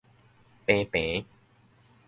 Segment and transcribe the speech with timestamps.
[0.65, 1.23] 平平